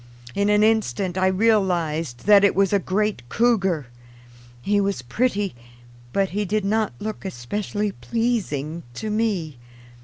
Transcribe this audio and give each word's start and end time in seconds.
In 0.33 0.49
an 0.49 0.63
instant 0.63 1.15
I 1.15 1.27
realized 1.27 2.25
that 2.25 2.43
it 2.43 2.55
was 2.55 2.73
a 2.73 2.79
great 2.79 3.21
cougar. 3.29 3.85
He 4.59 4.81
was 4.81 5.03
pretty, 5.03 5.53
but 6.11 6.29
he 6.29 6.43
did 6.43 6.65
not 6.65 6.93
look 6.99 7.23
especially 7.23 7.91
pleasing 7.91 8.81
to 8.95 9.11
me. 9.11 9.59